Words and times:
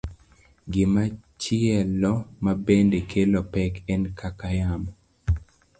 Gimachielo 0.71 2.11
mabende 2.43 2.99
kelo 3.11 3.39
pek 3.53 3.73
en 3.93 4.01
kaka 4.19 4.47
yamo 4.59 4.91